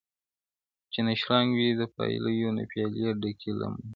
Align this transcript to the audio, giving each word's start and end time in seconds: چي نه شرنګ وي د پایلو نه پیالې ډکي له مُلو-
چي 0.91 0.99
نه 1.07 1.13
شرنګ 1.21 1.49
وي 1.57 1.69
د 1.79 1.81
پایلو 1.95 2.49
نه 2.57 2.63
پیالې 2.71 3.07
ډکي 3.21 3.51
له 3.59 3.65
مُلو- 3.73 3.79